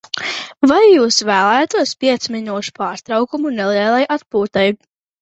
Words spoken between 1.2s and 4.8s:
vēlētos piecu minūšu pārtraukumu nelielai atpūtai?